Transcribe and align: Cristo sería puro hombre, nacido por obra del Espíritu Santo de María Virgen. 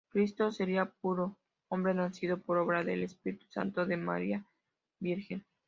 Cristo 0.09 0.51
sería 0.51 0.85
puro 0.89 1.37
hombre, 1.69 1.93
nacido 1.93 2.41
por 2.41 2.57
obra 2.57 2.83
del 2.83 3.03
Espíritu 3.03 3.45
Santo 3.51 3.85
de 3.85 3.97
María 3.97 4.43
Virgen. 4.99 5.45